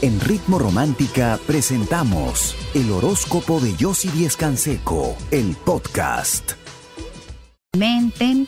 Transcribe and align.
En 0.00 0.20
Ritmo 0.20 0.60
Romántica 0.60 1.40
presentamos 1.44 2.54
el 2.72 2.92
horóscopo 2.92 3.58
de 3.58 3.74
Yossi 3.74 4.08
Díez 4.10 4.36
Canseco, 4.36 5.16
el 5.32 5.56
podcast. 5.56 6.52
Menten 7.76 8.46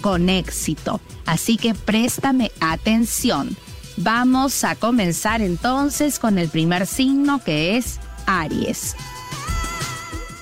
con 0.00 0.28
éxito. 0.28 1.00
Así 1.24 1.56
que 1.56 1.74
préstame 1.74 2.50
atención. 2.58 3.56
Vamos 3.96 4.64
a 4.64 4.74
comenzar 4.74 5.40
entonces 5.40 6.18
con 6.18 6.36
el 6.36 6.48
primer 6.48 6.88
signo 6.88 7.40
que 7.44 7.76
es 7.76 8.00
Aries. 8.26 8.96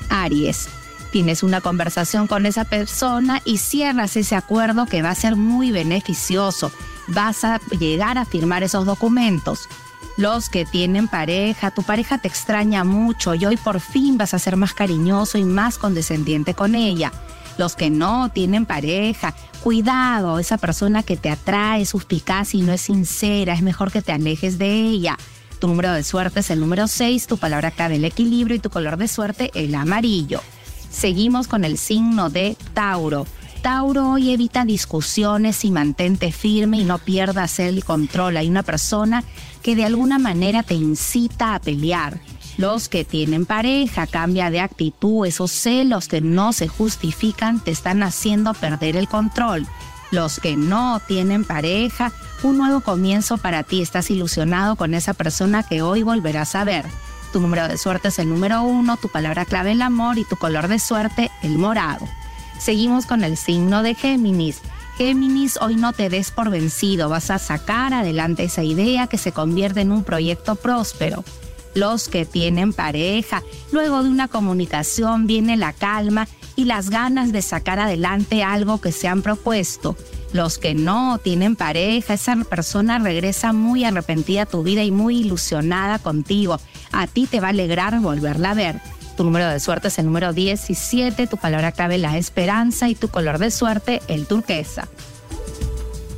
Aries, 0.08 0.70
tienes 1.12 1.42
una 1.42 1.60
conversación 1.60 2.28
con 2.28 2.46
esa 2.46 2.64
persona 2.64 3.42
y 3.44 3.58
cierras 3.58 4.16
ese 4.16 4.36
acuerdo 4.36 4.86
que 4.86 5.02
va 5.02 5.10
a 5.10 5.14
ser 5.14 5.36
muy 5.36 5.70
beneficioso. 5.70 6.72
Vas 7.08 7.44
a 7.44 7.60
llegar 7.78 8.16
a 8.16 8.24
firmar 8.24 8.62
esos 8.62 8.86
documentos 8.86 9.68
los 10.18 10.48
que 10.48 10.64
tienen 10.64 11.06
pareja, 11.06 11.70
tu 11.70 11.84
pareja 11.84 12.18
te 12.18 12.26
extraña 12.26 12.82
mucho 12.82 13.36
y 13.36 13.46
hoy 13.46 13.56
por 13.56 13.78
fin 13.78 14.18
vas 14.18 14.34
a 14.34 14.40
ser 14.40 14.56
más 14.56 14.74
cariñoso 14.74 15.38
y 15.38 15.44
más 15.44 15.78
condescendiente 15.78 16.54
con 16.54 16.74
ella. 16.74 17.12
Los 17.56 17.76
que 17.76 17.88
no 17.88 18.28
tienen 18.28 18.66
pareja, 18.66 19.32
cuidado, 19.62 20.40
esa 20.40 20.58
persona 20.58 21.04
que 21.04 21.16
te 21.16 21.30
atrae, 21.30 21.86
suspicaz 21.86 22.56
y 22.56 22.62
no 22.62 22.72
es 22.72 22.80
sincera, 22.80 23.54
es 23.54 23.62
mejor 23.62 23.92
que 23.92 24.02
te 24.02 24.10
alejes 24.10 24.58
de 24.58 24.68
ella. 24.72 25.16
Tu 25.60 25.68
número 25.68 25.92
de 25.92 26.02
suerte 26.02 26.40
es 26.40 26.50
el 26.50 26.58
número 26.58 26.88
6, 26.88 27.28
tu 27.28 27.38
palabra 27.38 27.70
clave 27.70 27.94
el 27.94 28.04
equilibrio 28.04 28.56
y 28.56 28.60
tu 28.60 28.70
color 28.70 28.96
de 28.96 29.06
suerte 29.06 29.52
el 29.54 29.72
amarillo. 29.76 30.40
Seguimos 30.90 31.46
con 31.46 31.64
el 31.64 31.78
signo 31.78 32.28
de 32.28 32.56
Tauro. 32.74 33.24
Tauro 33.62 34.10
hoy 34.10 34.32
evita 34.32 34.64
discusiones 34.64 35.64
y 35.64 35.70
mantente 35.70 36.32
firme 36.32 36.78
y 36.78 36.84
no 36.84 36.98
pierdas 36.98 37.58
el 37.58 37.84
control. 37.84 38.36
Hay 38.36 38.48
una 38.48 38.62
persona 38.62 39.24
que 39.62 39.74
de 39.74 39.84
alguna 39.84 40.18
manera 40.18 40.62
te 40.62 40.74
incita 40.74 41.54
a 41.54 41.58
pelear. 41.58 42.20
Los 42.56 42.88
que 42.88 43.04
tienen 43.04 43.46
pareja, 43.46 44.06
cambia 44.06 44.50
de 44.50 44.60
actitud, 44.60 45.26
esos 45.26 45.50
celos 45.50 46.08
que 46.08 46.20
no 46.20 46.52
se 46.52 46.68
justifican 46.68 47.60
te 47.60 47.70
están 47.70 48.02
haciendo 48.02 48.54
perder 48.54 48.96
el 48.96 49.08
control. 49.08 49.66
Los 50.10 50.40
que 50.40 50.56
no 50.56 51.00
tienen 51.06 51.44
pareja, 51.44 52.12
un 52.42 52.58
nuevo 52.58 52.80
comienzo 52.80 53.38
para 53.38 53.62
ti, 53.62 53.82
estás 53.82 54.10
ilusionado 54.10 54.76
con 54.76 54.94
esa 54.94 55.14
persona 55.14 55.62
que 55.62 55.82
hoy 55.82 56.02
volverás 56.02 56.54
a 56.54 56.64
ver. 56.64 56.86
Tu 57.32 57.40
número 57.40 57.68
de 57.68 57.76
suerte 57.76 58.08
es 58.08 58.18
el 58.18 58.28
número 58.28 58.62
uno, 58.62 58.96
tu 58.96 59.08
palabra 59.08 59.44
clave 59.44 59.72
el 59.72 59.82
amor 59.82 60.18
y 60.18 60.24
tu 60.24 60.36
color 60.36 60.68
de 60.68 60.78
suerte 60.78 61.30
el 61.42 61.58
morado. 61.58 62.06
Seguimos 62.58 63.06
con 63.06 63.24
el 63.24 63.36
signo 63.36 63.82
de 63.82 63.94
Géminis. 63.94 64.60
Géminis, 64.96 65.58
hoy 65.60 65.76
no 65.76 65.92
te 65.92 66.08
des 66.08 66.32
por 66.32 66.50
vencido, 66.50 67.08
vas 67.08 67.30
a 67.30 67.38
sacar 67.38 67.94
adelante 67.94 68.44
esa 68.44 68.64
idea 68.64 69.06
que 69.06 69.16
se 69.16 69.30
convierte 69.30 69.80
en 69.80 69.92
un 69.92 70.02
proyecto 70.02 70.56
próspero. 70.56 71.24
Los 71.74 72.08
que 72.08 72.26
tienen 72.26 72.72
pareja, 72.72 73.44
luego 73.70 74.02
de 74.02 74.08
una 74.08 74.26
comunicación 74.26 75.28
viene 75.28 75.56
la 75.56 75.72
calma 75.72 76.26
y 76.56 76.64
las 76.64 76.90
ganas 76.90 77.30
de 77.30 77.42
sacar 77.42 77.78
adelante 77.78 78.42
algo 78.42 78.80
que 78.80 78.90
se 78.90 79.06
han 79.06 79.22
propuesto. 79.22 79.96
Los 80.32 80.58
que 80.58 80.74
no 80.74 81.18
tienen 81.18 81.54
pareja, 81.54 82.14
esa 82.14 82.34
persona 82.36 82.98
regresa 82.98 83.52
muy 83.52 83.84
arrepentida 83.84 84.42
a 84.42 84.46
tu 84.46 84.64
vida 84.64 84.82
y 84.82 84.90
muy 84.90 85.18
ilusionada 85.18 86.00
contigo. 86.00 86.58
A 86.90 87.06
ti 87.06 87.26
te 87.26 87.38
va 87.38 87.46
a 87.46 87.50
alegrar 87.50 88.00
volverla 88.00 88.50
a 88.50 88.54
ver. 88.54 88.80
Tu 89.18 89.24
número 89.24 89.48
de 89.48 89.58
suerte 89.58 89.88
es 89.88 89.98
el 89.98 90.06
número 90.06 90.32
17, 90.32 91.26
tu 91.26 91.38
palabra 91.38 91.72
clave 91.72 91.98
la 91.98 92.16
esperanza 92.16 92.88
y 92.88 92.94
tu 92.94 93.08
color 93.08 93.40
de 93.40 93.50
suerte 93.50 94.00
el 94.06 94.28
turquesa. 94.28 94.86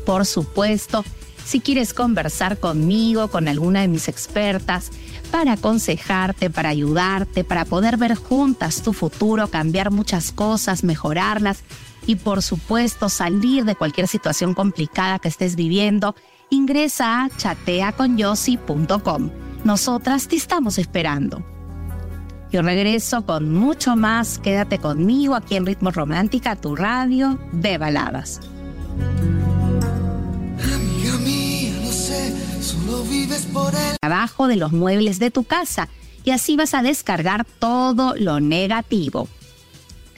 Por 0.04 0.26
supuesto, 0.26 1.02
si 1.42 1.60
quieres 1.60 1.94
conversar 1.94 2.58
conmigo, 2.58 3.28
con 3.28 3.48
alguna 3.48 3.80
de 3.80 3.88
mis 3.88 4.06
expertas, 4.06 4.90
para 5.30 5.52
aconsejarte, 5.52 6.50
para 6.50 6.68
ayudarte, 6.68 7.42
para 7.42 7.64
poder 7.64 7.96
ver 7.96 8.16
juntas 8.16 8.82
tu 8.82 8.92
futuro, 8.92 9.48
cambiar 9.48 9.90
muchas 9.90 10.30
cosas, 10.30 10.84
mejorarlas 10.84 11.62
y 12.06 12.16
por 12.16 12.42
supuesto 12.42 13.08
salir 13.08 13.64
de 13.64 13.76
cualquier 13.76 14.08
situación 14.08 14.52
complicada 14.52 15.20
que 15.20 15.28
estés 15.28 15.56
viviendo, 15.56 16.14
ingresa 16.50 17.24
a 17.24 17.30
chateaconyossi.com. 17.30 19.30
Nosotras 19.64 20.28
te 20.28 20.36
estamos 20.36 20.76
esperando. 20.76 21.42
Yo 22.52 22.62
regreso 22.62 23.24
con 23.24 23.52
mucho 23.54 23.94
más. 23.94 24.38
Quédate 24.38 24.78
conmigo 24.78 25.36
aquí 25.36 25.56
en 25.56 25.66
Ritmo 25.66 25.92
Romántica, 25.92 26.56
tu 26.56 26.74
radio 26.74 27.38
de 27.52 27.78
baladas. 27.78 28.40
Amiga 30.58 31.16
mía, 31.18 31.72
no 31.80 31.92
sé, 31.92 32.34
solo 32.60 33.04
vives 33.04 33.46
por 33.52 33.72
él. 33.72 33.96
Abajo 34.02 34.48
de 34.48 34.56
los 34.56 34.72
muebles 34.72 35.20
de 35.20 35.30
tu 35.30 35.44
casa 35.44 35.88
y 36.24 36.32
así 36.32 36.56
vas 36.56 36.74
a 36.74 36.82
descargar 36.82 37.44
todo 37.44 38.14
lo 38.16 38.40
negativo. 38.40 39.28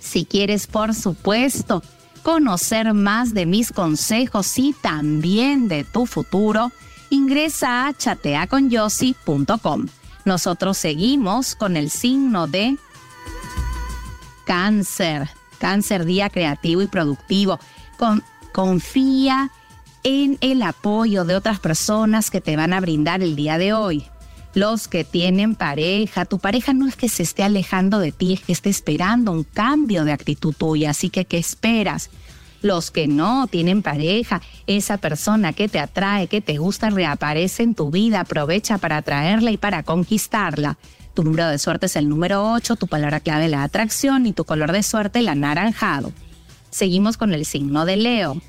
Si 0.01 0.25
quieres, 0.25 0.67
por 0.67 0.95
supuesto, 0.95 1.83
conocer 2.23 2.95
más 2.95 3.35
de 3.35 3.45
mis 3.45 3.73
consejos 3.73 4.59
y 4.59 4.75
también 4.81 5.69
de 5.69 5.85
tu 5.85 6.07
futuro, 6.07 6.73
ingresa 7.11 7.87
a 7.87 7.93
chateaconyossi.com. 7.93 9.87
Nosotros 10.25 10.79
seguimos 10.79 11.55
con 11.55 11.77
el 11.77 11.91
signo 11.91 12.47
de 12.47 12.77
cáncer, 14.45 15.29
cáncer 15.59 16.05
día 16.05 16.31
creativo 16.31 16.83
y 16.83 16.87
productivo. 16.87 17.59
confía 18.53 19.51
en 20.05 20.37
el 20.41 20.63
apoyo 20.63 21.25
de 21.25 21.37
otras 21.37 21.61
personas 21.61 22.31
que 22.31 22.41
te 22.41 22.57
van 22.57 22.73
a 22.73 22.81
brindar 22.81 23.23
el 23.23 23.37
día 23.37 23.59
de 23.59 23.73
hoy. 23.73 24.05
Los 24.55 24.89
que 24.89 25.05
tienen 25.05 25.55
pareja, 25.55 26.27
tu 26.27 26.39
pareja 26.39 26.75
no 26.75 26.87
es 26.87 26.97
que 26.97 27.09
se 27.09 27.23
esté 27.23 27.43
alejando 27.43 27.99
de 27.99 28.13
ti, 28.13 28.35
es 28.35 28.41
que 28.41 28.53
esté 28.53 28.69
esperando 28.69 29.33
un 29.33 29.45
cambio 29.45 30.05
de 30.05 30.13
actitud 30.13 30.55
tuya, 30.55 30.91
así 30.91 31.09
que 31.09 31.25
¿qué 31.25 31.39
esperas? 31.39 32.11
Los 32.63 32.93
que 32.93 33.09
no 33.09 33.49
tienen 33.49 33.83
pareja, 33.83 34.41
esa 34.69 34.97
persona 34.97 35.53
que 35.53 35.69
te 35.69 35.81
atrae, 35.81 36.29
que 36.29 36.41
te 36.41 36.59
gusta, 36.59 36.91
reaparece 36.91 37.65
en 37.65 37.75
tu 37.75 37.91
vida, 37.91 38.21
aprovecha 38.21 38.79
para 38.79 38.99
atraerla 38.99 39.51
y 39.51 39.57
para 39.57 39.83
conquistarla. 39.83 40.79
Tu 41.13 41.25
número 41.25 41.49
de 41.49 41.59
suerte 41.59 41.87
es 41.87 41.97
el 41.97 42.09
número 42.09 42.53
8, 42.53 42.77
tu 42.77 42.87
palabra 42.87 43.21
clave 43.21 43.49
la 43.49 43.65
atracción 43.65 44.27
y 44.27 44.33
tu 44.33 44.45
color 44.45 44.73
de 44.73 44.83
suerte 44.85 45.19
el 45.19 45.29
anaranjado. 45.29 46.13
Seguimos 46.71 47.17
con 47.17 47.35
el 47.35 47.45
signo 47.45 47.85
de 47.85 47.97
Leo. 47.97 48.41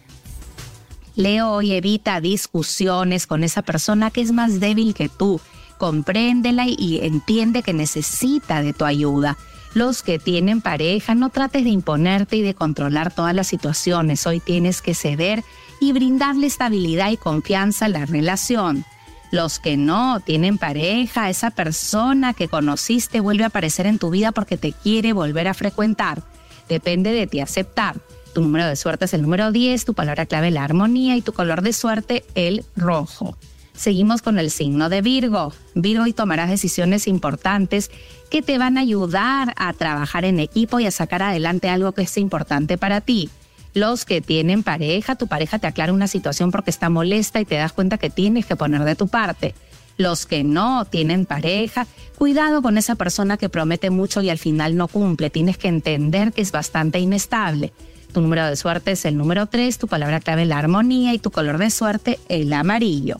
Leo 1.15 1.51
hoy 1.51 1.73
evita 1.73 2.21
discusiones 2.21 3.27
con 3.27 3.43
esa 3.43 3.63
persona 3.63 4.11
que 4.11 4.21
es 4.21 4.31
más 4.31 4.59
débil 4.59 4.93
que 4.93 5.09
tú. 5.09 5.41
Compréndela 5.77 6.65
y 6.67 6.99
entiende 7.01 7.63
que 7.63 7.73
necesita 7.73 8.61
de 8.61 8.73
tu 8.73 8.85
ayuda 8.85 9.37
los 9.73 10.03
que 10.03 10.19
tienen 10.19 10.61
pareja, 10.61 11.15
no 11.15 11.29
trates 11.29 11.63
de 11.63 11.69
imponerte 11.69 12.35
y 12.35 12.41
de 12.41 12.53
controlar 12.53 13.13
todas 13.13 13.33
las 13.33 13.47
situaciones. 13.47 14.25
Hoy 14.27 14.39
tienes 14.39 14.81
que 14.81 14.93
ceder 14.93 15.43
y 15.79 15.91
brindarle 15.93 16.47
estabilidad 16.47 17.11
y 17.11 17.17
confianza 17.17 17.85
a 17.85 17.89
la 17.89 18.05
relación. 18.05 18.85
Los 19.31 19.57
que 19.57 19.77
no 19.77 20.19
tienen 20.19 20.59
pareja, 20.59 21.29
esa 21.29 21.49
persona 21.49 22.33
que 22.33 22.47
conociste 22.47 23.19
vuelve 23.19 23.45
a 23.45 23.47
aparecer 23.47 23.87
en 23.87 23.97
tu 23.97 24.11
vida 24.11 24.31
porque 24.31 24.57
te 24.57 24.73
quiere 24.73 25.11
volver 25.11 25.47
a 25.47 25.55
frecuentar. 25.55 26.21
Depende 26.69 27.11
de 27.11 27.25
ti 27.25 27.39
aceptar. 27.39 27.99
Tu 28.35 28.41
número 28.41 28.67
de 28.67 28.75
suerte 28.75 29.05
es 29.05 29.13
el 29.13 29.23
número 29.23 29.51
10, 29.51 29.85
tu 29.85 29.93
palabra 29.93 30.27
clave 30.27 30.51
la 30.51 30.63
armonía 30.63 31.15
y 31.15 31.21
tu 31.21 31.33
color 31.33 31.63
de 31.63 31.73
suerte 31.73 32.25
el 32.35 32.63
rojo. 32.75 33.35
Seguimos 33.75 34.21
con 34.21 34.37
el 34.39 34.51
signo 34.51 34.87
de 34.89 35.01
Virgo. 35.01 35.53
Virgo 35.73 36.05
y 36.05 36.13
tomarás 36.13 36.49
decisiones 36.49 37.07
importantes 37.07 37.89
que 38.29 38.41
te 38.41 38.57
van 38.57 38.77
a 38.77 38.81
ayudar 38.81 39.53
a 39.57 39.73
trabajar 39.73 40.25
en 40.25 40.39
equipo 40.39 40.79
y 40.79 40.85
a 40.85 40.91
sacar 40.91 41.23
adelante 41.23 41.69
algo 41.69 41.91
que 41.91 42.03
es 42.03 42.17
importante 42.17 42.77
para 42.77 43.01
ti. 43.01 43.29
Los 43.73 44.05
que 44.05 44.21
tienen 44.21 44.61
pareja, 44.61 45.15
tu 45.15 45.27
pareja 45.27 45.57
te 45.57 45.65
aclara 45.65 45.93
una 45.93 46.07
situación 46.07 46.51
porque 46.51 46.69
está 46.69 46.89
molesta 46.89 47.41
y 47.41 47.45
te 47.45 47.55
das 47.55 47.73
cuenta 47.73 47.97
que 47.97 48.11
tienes 48.11 48.45
que 48.45 48.55
poner 48.55 48.83
de 48.83 48.95
tu 48.95 49.07
parte. 49.07 49.55
Los 49.97 50.27
que 50.27 50.43
no 50.43 50.85
tienen 50.85 51.25
pareja, 51.25 51.87
cuidado 52.17 52.61
con 52.61 52.77
esa 52.77 52.95
persona 52.95 53.37
que 53.37 53.49
promete 53.49 53.89
mucho 53.89 54.21
y 54.21 54.29
al 54.29 54.37
final 54.37 54.75
no 54.75 54.87
cumple. 54.87 55.31
Tienes 55.31 55.57
que 55.57 55.67
entender 55.67 56.33
que 56.33 56.41
es 56.41 56.51
bastante 56.51 56.99
inestable. 56.99 57.73
Tu 58.13 58.21
número 58.21 58.45
de 58.45 58.55
suerte 58.55 58.91
es 58.91 59.05
el 59.05 59.17
número 59.17 59.47
3, 59.47 59.79
tu 59.79 59.87
palabra 59.87 60.19
clave 60.19 60.45
la 60.45 60.59
armonía 60.59 61.13
y 61.13 61.19
tu 61.19 61.31
color 61.31 61.57
de 61.57 61.71
suerte 61.71 62.19
el 62.29 62.53
amarillo. 62.53 63.19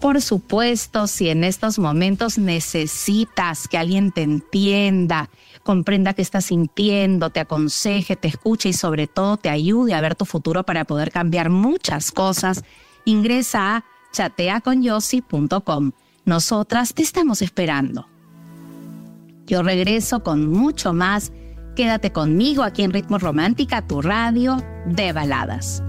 Por 0.00 0.22
supuesto, 0.22 1.06
si 1.06 1.28
en 1.28 1.44
estos 1.44 1.78
momentos 1.78 2.38
necesitas 2.38 3.68
que 3.68 3.76
alguien 3.76 4.12
te 4.12 4.22
entienda, 4.22 5.28
comprenda 5.62 6.14
qué 6.14 6.22
estás 6.22 6.46
sintiendo, 6.46 7.28
te 7.28 7.40
aconseje, 7.40 8.16
te 8.16 8.28
escuche 8.28 8.70
y 8.70 8.72
sobre 8.72 9.06
todo 9.06 9.36
te 9.36 9.50
ayude 9.50 9.92
a 9.92 10.00
ver 10.00 10.14
tu 10.14 10.24
futuro 10.24 10.64
para 10.64 10.86
poder 10.86 11.10
cambiar 11.10 11.50
muchas 11.50 12.12
cosas, 12.12 12.64
ingresa 13.04 13.76
a 13.76 13.84
chateaconyossi.com. 14.12 15.92
Nosotras 16.24 16.94
te 16.94 17.02
estamos 17.02 17.42
esperando. 17.42 18.08
Yo 19.46 19.62
regreso 19.62 20.22
con 20.22 20.48
mucho 20.48 20.94
más. 20.94 21.30
Quédate 21.76 22.10
conmigo 22.10 22.62
aquí 22.62 22.84
en 22.84 22.92
Ritmo 22.92 23.18
Romántica, 23.18 23.86
tu 23.86 24.00
radio 24.00 24.56
de 24.86 25.12
baladas. 25.12 25.82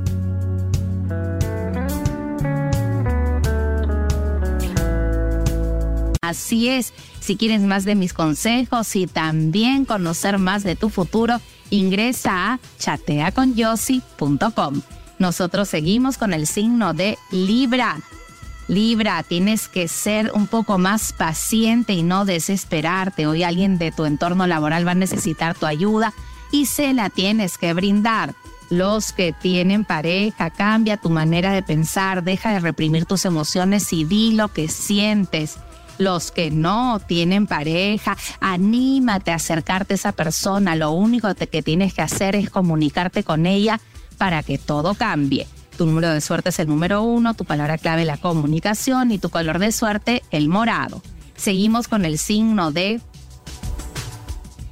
Así 6.24 6.70
es, 6.70 6.94
si 7.20 7.36
quieres 7.36 7.62
más 7.62 7.84
de 7.84 7.96
mis 7.96 8.14
consejos 8.14 8.96
y 8.96 9.08
también 9.08 9.86
conocer 9.86 10.38
más 10.38 10.62
de 10.62 10.76
tu 10.76 10.90
futuro, 10.90 11.42
ingresa 11.72 12.54
a 12.54 12.60
chateaconyossi.com. 12.78 14.84
Nosotros 15.18 15.68
seguimos 15.68 16.20
con 16.20 16.34
el 16.34 16.46
signo 16.46 16.94
de 16.94 17.18
Libra. 17.32 17.98
Libra, 18.68 19.24
tienes 19.24 19.68
que 19.68 19.88
ser 19.88 20.32
un 20.36 20.46
poco 20.46 20.78
más 20.78 21.12
paciente 21.12 21.94
y 21.94 22.04
no 22.04 22.24
desesperarte. 22.24 23.26
Hoy 23.26 23.42
alguien 23.42 23.80
de 23.80 23.92
tu 23.92 24.06
entorno 24.06 24.46
laboral 24.46 24.86
va 24.86 24.92
a 24.92 24.94
necesitar 24.94 25.58
tu 25.58 25.66
ayuda 25.66 26.14
y 26.52 26.68
se 26.68 26.94
la 26.94 27.10
tienes 27.10 27.58
que 27.58 27.74
brindar. 27.74 28.36
Los 28.70 29.12
que 29.12 29.34
tienen 29.34 29.86
pareja, 29.86 30.52
cambia 30.52 30.98
tu 30.98 31.10
manera 31.10 31.52
de 31.52 31.64
pensar, 31.64 32.24
deja 32.24 32.54
de 32.54 32.60
reprimir 32.60 33.06
tus 33.06 33.26
emociones 33.26 33.92
y 33.92 34.04
di 34.04 34.34
lo 34.34 34.50
que 34.50 34.68
sientes. 34.68 35.58
Los 35.98 36.32
que 36.32 36.52
no 36.52 37.00
tienen 37.00 37.48
pareja, 37.48 38.18
anímate 38.40 39.32
a 39.32 39.36
acercarte 39.36 39.94
a 39.94 39.96
esa 39.96 40.12
persona. 40.12 40.76
Lo 40.76 40.92
único 40.92 41.34
que 41.36 41.62
tienes 41.62 41.94
que 41.94 42.02
hacer 42.02 42.36
es 42.36 42.50
comunicarte 42.50 43.24
con 43.24 43.46
ella 43.46 43.80
para 44.18 44.44
que 44.44 44.58
todo 44.58 44.94
cambie. 44.96 45.48
Tu 45.78 45.86
número 45.86 46.10
de 46.10 46.22
suerte 46.22 46.50
es 46.50 46.60
el 46.60 46.68
número 46.68 47.02
uno, 47.02 47.34
tu 47.34 47.46
palabra 47.46 47.78
clave 47.78 48.06
la 48.06 48.18
comunicación 48.18 49.12
y 49.12 49.18
tu 49.18 49.30
color 49.30 49.60
de 49.60 49.72
suerte 49.72 50.24
el 50.32 50.48
morado. 50.48 51.02
Seguimos 51.36 51.88
con 51.88 52.06
el 52.06 52.20
signo 52.20 52.72
de 52.72 53.02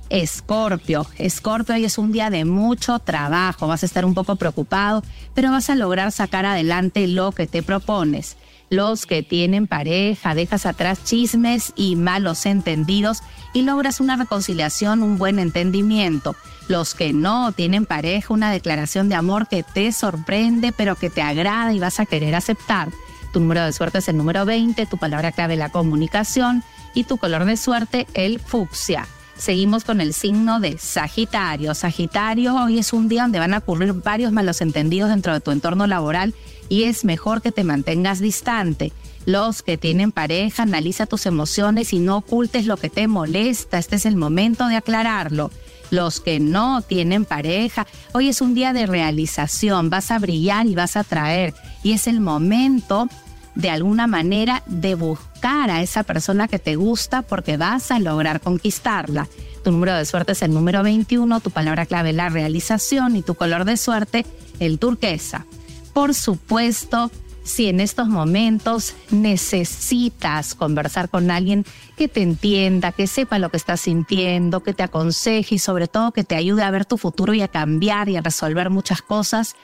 Escorpio. 0.10 1.08
Escorpio, 1.18 1.76
hoy 1.76 1.86
es 1.86 1.98
un 1.98 2.12
día 2.12 2.30
de 2.30 2.46
mucho 2.46 3.00
trabajo, 3.00 3.68
vas 3.68 3.84
a 3.84 3.86
estar 3.86 4.06
un 4.06 4.14
poco 4.14 4.36
preocupado, 4.36 5.04
pero 5.34 5.52
vas 5.52 5.70
a 5.70 5.76
lograr 5.76 6.12
sacar 6.12 6.46
adelante 6.46 7.08
lo 7.08 7.32
que 7.32 7.48
te 7.48 7.64
propones. 7.64 8.38
Los 8.70 9.08
que 9.08 9.24
tienen 9.24 9.66
pareja, 9.66 10.36
dejas 10.36 10.68
atrás 10.68 11.04
chismes 11.04 11.74
y 11.76 11.96
malos 11.96 12.46
entendidos 12.46 13.24
y 13.52 13.64
logras 13.64 14.00
una 14.00 14.16
reconciliación, 14.16 15.02
un 15.02 15.18
buen 15.18 15.40
entendimiento. 15.40 16.36
Los 16.68 16.94
que 16.94 17.12
no 17.12 17.52
tienen 17.52 17.88
pareja, 17.88 18.32
una 18.32 18.52
declaración 18.52 19.10
de 19.10 19.16
amor 19.16 19.48
que 19.48 19.64
te 19.64 19.92
sorprende, 19.92 20.72
pero 20.72 20.96
que 20.96 21.10
te 21.10 21.24
agrada 21.24 21.74
y 21.74 21.80
vas 21.80 22.00
a 22.00 22.06
querer 22.06 22.36
aceptar. 22.36 22.90
Tu 23.34 23.40
número 23.40 23.66
de 23.66 23.74
suerte 23.74 24.00
es 24.00 24.08
el 24.08 24.18
número 24.18 24.46
20, 24.46 24.86
tu 24.86 24.98
palabra 24.98 25.32
clave 25.32 25.56
la 25.56 25.70
comunicación 25.70 26.64
y 26.94 27.06
tu 27.06 27.18
color 27.18 27.46
de 27.46 27.58
suerte 27.58 28.06
el 28.14 28.40
fucsia. 28.40 29.08
Seguimos 29.36 29.84
con 29.84 30.02
el 30.02 30.14
signo 30.14 30.60
de 30.60 30.78
Sagitario. 30.78 31.74
Sagitario, 31.74 32.56
hoy 32.56 32.78
es 32.78 32.92
un 32.92 33.08
día 33.08 33.22
donde 33.22 33.40
van 33.40 33.54
a 33.54 33.60
ocurrir 33.60 33.94
varios 33.94 34.32
malos 34.34 34.62
entendidos 34.62 35.10
dentro 35.10 35.34
de 35.34 35.40
tu 35.40 35.52
entorno 35.52 35.88
laboral 35.88 36.36
y 36.70 36.84
es 36.84 37.04
mejor 37.04 37.42
que 37.42 37.52
te 37.52 37.64
mantengas 37.64 38.20
distante. 38.20 38.94
Los 39.26 39.62
que 39.62 39.78
tienen 39.78 40.12
pareja, 40.12 40.64
analiza 40.64 41.06
tus 41.06 41.26
emociones 41.26 41.94
y 41.94 42.00
no 42.00 42.18
ocultes 42.18 42.66
lo 42.66 42.78
que 42.78 42.90
te 42.90 43.08
molesta. 43.08 43.78
Este 43.78 43.98
es 43.98 44.06
el 44.06 44.16
momento 44.16 44.68
de 44.68 44.78
aclararlo. 44.78 45.52
Los 45.92 46.20
que 46.20 46.40
no 46.40 46.82
tienen 46.82 47.26
pareja, 47.26 47.88
hoy 48.14 48.30
es 48.30 48.42
un 48.42 48.54
día 48.54 48.74
de 48.74 48.86
realización, 48.86 49.90
vas 49.90 50.12
a 50.12 50.20
brillar 50.20 50.68
y 50.68 50.76
vas 50.76 50.96
a 50.96 51.04
traer. 51.04 51.54
Y 51.84 51.94
es 51.94 52.08
el 52.08 52.22
momento 52.22 53.10
de 53.56 53.72
alguna 53.72 54.08
manera 54.08 54.64
de 54.68 54.96
buscar 54.96 55.70
a 55.70 55.82
esa 55.82 56.04
persona 56.04 56.48
que 56.48 56.60
te 56.60 56.76
gusta 56.76 57.24
porque 57.24 57.58
vas 57.58 57.92
a 57.92 58.00
lograr 58.00 58.40
conquistarla. 58.40 59.28
Tu 59.64 59.72
número 59.72 59.96
de 59.96 60.06
suerte 60.06 60.32
es 60.32 60.42
el 60.44 60.54
número 60.54 60.84
21, 60.84 61.40
tu 61.40 61.52
palabra 61.52 61.86
clave 61.86 62.14
la 62.14 62.30
realización 62.30 63.16
y 63.16 63.24
tu 63.24 63.36
color 63.36 63.66
de 63.66 63.76
suerte 63.76 64.26
el 64.60 64.80
turquesa. 64.80 65.46
Por 65.94 66.14
supuesto, 66.14 67.12
si 67.44 67.68
en 67.68 67.80
estos 67.80 68.08
momentos 68.08 68.96
necesitas 69.10 70.54
conversar 70.54 71.10
con 71.10 71.32
alguien 71.32 71.66
que 71.98 72.08
te 72.08 72.22
entienda, 72.22 72.92
que 72.92 73.08
sepa 73.08 73.40
lo 73.40 73.50
que 73.50 73.58
estás 73.58 73.82
sintiendo, 73.82 74.62
que 74.62 74.74
te 74.74 74.84
aconseje 74.84 75.56
y 75.56 75.60
sobre 75.60 75.88
todo 75.88 76.12
que 76.12 76.24
te 76.24 76.36
ayude 76.36 76.64
a 76.64 76.72
ver 76.72 76.86
tu 76.86 76.98
futuro 76.98 77.34
y 77.34 77.42
a 77.42 77.48
cambiar 77.48 78.08
y 78.10 78.18
a 78.18 78.22
resolver 78.22 78.70
muchas 78.70 79.02
cosas, 79.02 79.56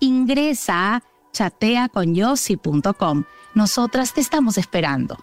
ingresa 0.00 0.96
a 0.96 1.02
chateaconyossi.com. 1.32 3.24
Nosotras 3.54 4.14
te 4.14 4.20
estamos 4.20 4.56
esperando. 4.56 5.18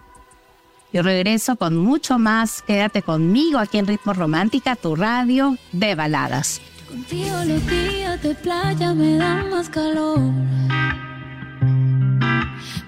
Yo 0.92 1.02
regreso 1.02 1.56
con 1.56 1.76
mucho 1.76 2.18
más. 2.18 2.60
Quédate 2.62 3.02
conmigo 3.02 3.58
aquí 3.58 3.78
en 3.78 3.86
Ritmo 3.86 4.12
Romántica, 4.12 4.76
tu 4.76 4.94
radio 4.94 5.56
de 5.72 5.94
baladas. 5.94 6.60
Los 6.92 7.08
días 7.66 8.22
de 8.22 8.34
playa 8.34 8.92
me 8.92 9.16
dan 9.16 9.48
más 9.48 9.70
calor. 9.70 10.20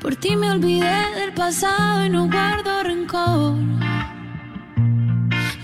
Por 0.03 0.15
ti 0.17 0.37
me 0.37 0.51
olvidé 0.51 1.15
del 1.15 1.33
pasado 1.33 2.05
y 2.05 2.11
no 2.11 2.29
guardo 2.29 2.83
rencor. 2.83 3.57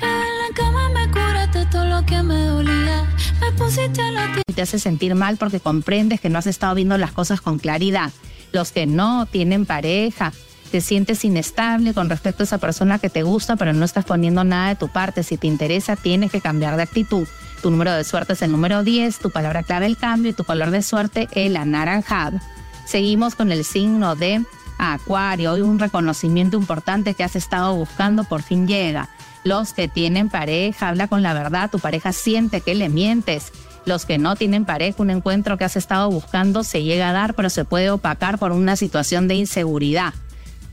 En 0.00 0.31
la 0.40 0.54
cama 0.54 0.88
me 0.88 1.10
curaste 1.10 1.66
todo 1.66 1.84
lo 1.84 2.06
que 2.06 2.22
me 2.22 2.46
dolía. 2.46 3.06
Me 3.42 3.52
pusiste 3.52 4.00
a 4.00 4.42
te 4.54 4.62
hace 4.62 4.78
sentir 4.78 5.14
mal 5.14 5.37
porque 5.37 5.60
comprendes 5.60 6.20
que 6.20 6.31
no 6.31 6.38
has 6.38 6.46
estado 6.46 6.75
viendo 6.75 6.96
las 6.96 7.12
cosas 7.12 7.42
con 7.42 7.58
claridad. 7.58 8.10
Los 8.52 8.72
que 8.72 8.87
no 8.87 9.26
tienen 9.26 9.66
pareja, 9.66 10.32
te 10.70 10.81
sientes 10.81 11.25
inestable 11.26 11.92
con 11.92 12.08
respecto 12.08 12.42
a 12.42 12.44
esa 12.44 12.58
persona 12.58 12.98
que 12.98 13.10
te 13.10 13.22
gusta, 13.22 13.56
pero 13.56 13.75
no 13.75 13.84
estás 13.84 14.06
poniendo 14.06 14.44
nada 14.44 14.70
de 14.70 14.76
tu 14.76 14.88
parte. 14.88 15.25
Si 15.25 15.37
te 15.37 15.46
interesa, 15.46 15.96
tienes 15.96 16.31
que 16.31 16.40
cambiar 16.40 16.76
de 16.76 16.84
actitud. 16.84 17.28
Tu 17.62 17.70
número 17.70 17.92
de 17.92 18.04
suerte 18.04 18.32
es 18.32 18.42
el 18.42 18.52
número 18.52 18.82
10, 18.82 19.18
tu 19.18 19.30
palabra 19.30 19.62
clave 19.62 19.84
el 19.86 19.98
cambio 19.98 20.30
y 20.30 20.34
tu 20.34 20.44
color 20.44 20.70
de 20.70 20.82
suerte 20.82 21.28
el 21.32 21.56
anaranjado. 21.56 22.38
Seguimos 22.86 23.34
con 23.34 23.52
el 23.52 23.64
signo 23.64 24.16
de 24.16 24.44
Acuario. 24.78 25.52
Hoy 25.52 25.60
un 25.60 25.78
reconocimiento 25.78 26.56
importante 26.56 27.12
que 27.12 27.22
has 27.22 27.36
estado 27.36 27.74
buscando 27.74 28.24
por 28.24 28.42
fin 28.42 28.66
llega. 28.66 29.10
Los 29.44 29.74
que 29.74 29.88
tienen 29.88 30.30
pareja, 30.30 30.88
habla 30.88 31.06
con 31.06 31.22
la 31.22 31.34
verdad, 31.34 31.70
tu 31.70 31.78
pareja 31.78 32.12
siente 32.12 32.62
que 32.62 32.74
le 32.74 32.88
mientes. 32.88 33.52
Los 33.84 34.06
que 34.06 34.16
no 34.16 34.36
tienen 34.36 34.64
pareja, 34.64 35.02
un 35.02 35.10
encuentro 35.10 35.58
que 35.58 35.64
has 35.64 35.76
estado 35.76 36.10
buscando 36.10 36.64
se 36.64 36.82
llega 36.82 37.10
a 37.10 37.12
dar, 37.12 37.34
pero 37.34 37.50
se 37.50 37.66
puede 37.66 37.90
opacar 37.90 38.38
por 38.38 38.52
una 38.52 38.76
situación 38.76 39.28
de 39.28 39.34
inseguridad. 39.34 40.14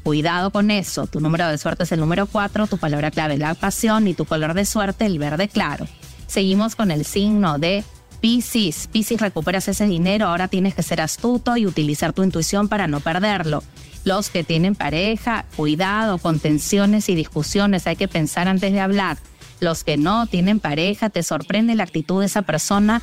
Cuidado 0.03 0.51
con 0.51 0.71
eso. 0.71 1.05
Tu 1.05 1.19
número 1.19 1.47
de 1.47 1.57
suerte 1.57 1.83
es 1.83 1.91
el 1.91 1.99
número 1.99 2.27
4, 2.27 2.67
tu 2.67 2.77
palabra 2.77 3.11
clave 3.11 3.37
la 3.37 3.53
pasión 3.55 4.07
y 4.07 4.13
tu 4.13 4.23
color 4.23 4.53
de 4.53 4.65
suerte 4.65 5.05
el 5.05 5.19
verde 5.19 5.49
claro. 5.49 5.85
Seguimos 6.27 6.75
con 6.75 6.91
el 6.91 7.05
signo 7.05 7.57
de 7.57 7.83
Piscis, 8.21 8.87
Piscis, 8.91 9.21
recuperas 9.21 9.67
ese 9.67 9.85
dinero, 9.85 10.27
ahora 10.27 10.47
tienes 10.47 10.75
que 10.75 10.83
ser 10.83 11.01
astuto 11.01 11.55
y 11.55 11.65
utilizar 11.65 12.13
tu 12.13 12.23
intuición 12.23 12.67
para 12.67 12.87
no 12.87 12.99
perderlo. 12.99 13.63
Los 14.03 14.29
que 14.29 14.43
tienen 14.43 14.75
pareja, 14.75 15.45
cuidado 15.55 16.17
con 16.17 16.39
tensiones 16.39 17.09
y 17.09 17.15
discusiones, 17.15 17.87
hay 17.87 17.95
que 17.95 18.07
pensar 18.07 18.47
antes 18.47 18.71
de 18.71 18.79
hablar. 18.79 19.17
Los 19.59 19.83
que 19.83 19.97
no 19.97 20.27
tienen 20.27 20.59
pareja, 20.59 21.09
te 21.09 21.23
sorprende 21.23 21.75
la 21.75 21.83
actitud 21.83 22.19
de 22.19 22.27
esa 22.27 22.41
persona 22.43 23.01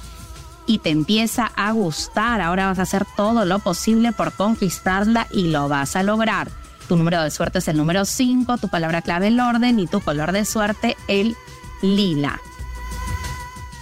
y 0.67 0.79
te 0.79 0.91
empieza 0.91 1.51
a 1.57 1.73
gustar. 1.73 2.41
Ahora 2.41 2.67
vas 2.67 2.79
a 2.79 2.83
hacer 2.83 3.05
todo 3.17 3.45
lo 3.45 3.59
posible 3.59 4.13
por 4.13 4.33
conquistarla 4.33 5.27
y 5.31 5.49
lo 5.49 5.69
vas 5.69 5.97
a 5.97 6.03
lograr. 6.03 6.51
Tu 6.89 6.97
número 6.97 7.23
de 7.23 7.31
suerte 7.31 7.59
es 7.59 7.69
el 7.69 7.77
número 7.77 8.05
5, 8.05 8.59
tu 8.59 8.69
palabra 8.69 9.03
clave 9.03 9.29
el 9.29 9.41
orden 9.41 9.79
y 9.79 9.87
tu 9.87 10.01
color 10.01 10.33
de 10.33 10.45
suerte 10.45 10.97
el 11.09 11.37
lila. 11.83 12.41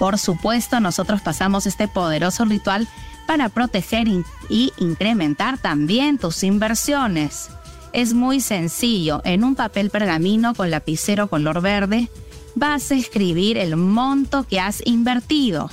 Por 0.03 0.19
supuesto, 0.19 0.81
nosotros 0.81 1.21
pasamos 1.21 1.65
este 1.65 1.87
poderoso 1.87 2.45
ritual 2.45 2.89
para 3.25 3.49
proteger 3.49 4.09
y 4.49 4.73
incrementar 4.77 5.59
también 5.59 6.19
tus 6.19 6.43
inversiones. 6.43 7.51
Es 7.93 8.13
muy 8.13 8.41
sencillo, 8.41 9.23
en 9.25 9.45
un 9.45 9.55
papel 9.55 9.91
pergamino 9.91 10.55
con 10.57 10.73
lapicero 10.73 11.29
color 11.29 11.61
verde 11.61 12.09
vas 12.57 12.91
a 12.91 12.97
escribir 12.97 13.57
el 13.57 13.77
monto 13.77 14.43
que 14.43 14.59
has 14.59 14.85
invertido, 14.85 15.71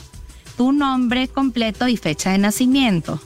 tu 0.58 0.74
nombre 0.74 1.28
completo 1.28 1.88
y 1.88 1.98
fecha 1.98 2.30
de 2.30 2.38
nacimiento. 2.38 3.20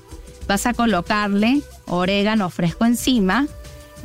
Vas 0.48 0.66
a 0.68 0.74
colocarle 0.74 1.64
orégano 1.86 2.50
fresco 2.50 2.86
encima, 2.86 3.48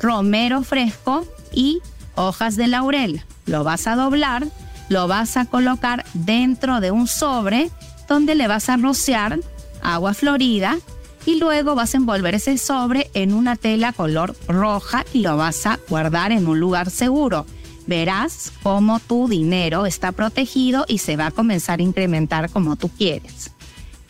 romero 0.00 0.64
fresco 0.64 1.25
y 1.52 1.81
hojas 2.17 2.57
de 2.57 2.67
laurel. 2.67 3.23
Lo 3.47 3.62
vas 3.62 3.87
a 3.87 3.95
doblar 3.95 4.49
lo 4.88 5.09
vas 5.09 5.37
a 5.37 5.45
colocar 5.45 6.04
dentro 6.14 6.80
de 6.80 6.90
un 6.90 7.07
sobre 7.07 7.71
donde 8.09 8.35
le 8.35 8.49
vas 8.49 8.68
a 8.68 8.76
rociar 8.76 9.38
agua 9.83 10.14
florida 10.14 10.78
y 11.26 11.38
luego 11.38 11.75
vas 11.75 11.95
a 11.95 11.99
envolver 11.99 12.35
ese 12.35 12.57
sobre 12.57 13.11
en 13.14 13.35
una 13.35 13.57
tela 13.57 13.92
color 13.92 14.35
roja 14.49 15.04
y 15.12 15.21
lo 15.21 15.37
vas 15.37 15.66
a 15.66 15.78
guardar 15.88 16.33
en 16.33 16.47
un 16.47 16.59
lugar 16.59 16.90
seguro. 16.90 17.45
Verás 17.87 18.52
cómo 18.62 18.99
tu 19.00 19.28
dinero 19.28 19.87
está 19.87 20.12
protegido 20.12 20.85
y 20.88 20.99
se 20.99 21.16
va 21.16 21.26
a 21.26 21.30
comenzar 21.30 21.80
a 21.80 21.83
incrementar 21.83 22.50
como 22.50 22.76
tú 22.76 22.88
quieres. 22.88 23.52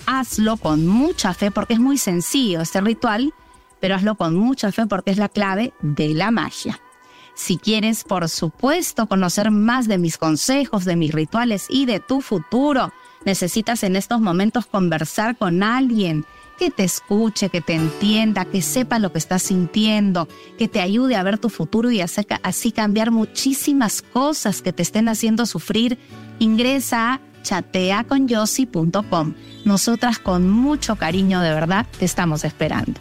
Hazlo 0.06 0.56
con 0.56 0.86
mucha 0.86 1.34
fe 1.34 1.50
porque 1.50 1.74
es 1.74 1.80
muy 1.80 1.98
sencillo 1.98 2.60
este 2.60 2.80
ritual, 2.80 3.34
pero 3.80 3.94
hazlo 3.94 4.14
con 4.14 4.36
mucha 4.36 4.72
fe 4.72 4.86
porque 4.86 5.10
es 5.10 5.18
la 5.18 5.28
clave 5.28 5.74
de 5.80 6.14
la 6.14 6.30
magia. 6.30 6.80
Si 7.38 7.56
quieres, 7.56 8.02
por 8.02 8.28
supuesto, 8.28 9.06
conocer 9.06 9.52
más 9.52 9.86
de 9.86 9.96
mis 9.96 10.18
consejos, 10.18 10.84
de 10.84 10.96
mis 10.96 11.12
rituales 11.12 11.66
y 11.70 11.86
de 11.86 12.00
tu 12.00 12.20
futuro, 12.20 12.92
necesitas 13.24 13.84
en 13.84 13.94
estos 13.94 14.20
momentos 14.20 14.66
conversar 14.66 15.36
con 15.36 15.62
alguien 15.62 16.26
que 16.58 16.72
te 16.72 16.82
escuche, 16.82 17.48
que 17.48 17.60
te 17.60 17.74
entienda, 17.74 18.44
que 18.44 18.60
sepa 18.60 18.98
lo 18.98 19.12
que 19.12 19.18
estás 19.18 19.44
sintiendo, 19.44 20.26
que 20.58 20.66
te 20.66 20.80
ayude 20.80 21.14
a 21.14 21.22
ver 21.22 21.38
tu 21.38 21.48
futuro 21.48 21.92
y 21.92 22.00
así 22.00 22.72
cambiar 22.72 23.12
muchísimas 23.12 24.02
cosas 24.02 24.60
que 24.60 24.72
te 24.72 24.82
estén 24.82 25.08
haciendo 25.08 25.46
sufrir, 25.46 25.96
ingresa 26.40 27.14
a 27.14 27.20
chateaconyossi.com. 27.44 29.34
Nosotras 29.64 30.18
con 30.18 30.50
mucho 30.50 30.96
cariño 30.96 31.40
de 31.40 31.54
verdad 31.54 31.86
te 32.00 32.04
estamos 32.04 32.42
esperando. 32.42 33.00